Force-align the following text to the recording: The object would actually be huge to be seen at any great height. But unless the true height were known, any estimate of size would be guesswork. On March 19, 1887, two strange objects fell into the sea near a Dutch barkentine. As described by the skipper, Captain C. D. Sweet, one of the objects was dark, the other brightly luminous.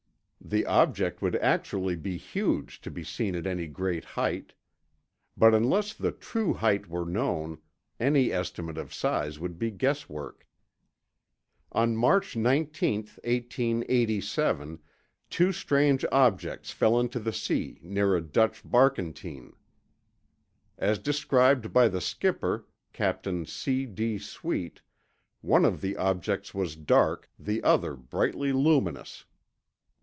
The 0.43 0.65
object 0.65 1.21
would 1.21 1.37
actually 1.37 1.95
be 1.95 2.17
huge 2.17 2.81
to 2.81 2.91
be 2.91 3.05
seen 3.05 3.35
at 3.35 3.47
any 3.47 3.67
great 3.67 4.03
height. 4.03 4.53
But 5.37 5.53
unless 5.53 5.93
the 5.93 6.11
true 6.11 6.55
height 6.55 6.89
were 6.89 7.05
known, 7.05 7.59
any 8.01 8.33
estimate 8.33 8.77
of 8.77 8.93
size 8.93 9.39
would 9.39 9.57
be 9.57 9.71
guesswork. 9.71 10.45
On 11.71 11.95
March 11.95 12.35
19, 12.35 13.01
1887, 13.23 14.79
two 15.29 15.51
strange 15.53 16.03
objects 16.11 16.71
fell 16.71 16.99
into 16.99 17.19
the 17.19 17.31
sea 17.31 17.79
near 17.81 18.13
a 18.17 18.21
Dutch 18.21 18.61
barkentine. 18.65 19.53
As 20.77 20.99
described 20.99 21.71
by 21.71 21.87
the 21.87 22.01
skipper, 22.01 22.65
Captain 22.91 23.45
C. 23.45 23.85
D. 23.85 24.17
Sweet, 24.17 24.81
one 25.39 25.63
of 25.63 25.79
the 25.79 25.95
objects 25.95 26.53
was 26.53 26.75
dark, 26.75 27.29
the 27.39 27.63
other 27.63 27.95
brightly 27.95 28.51
luminous. 28.51 29.23